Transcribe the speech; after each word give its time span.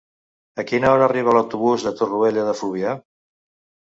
A 0.61 0.63
quina 0.69 0.87
hora 0.93 1.03
arriba 1.07 1.35
l'autobús 1.35 1.85
de 1.87 1.93
Torroella 2.01 2.45
de 2.47 2.57
Fluvià? 2.63 2.95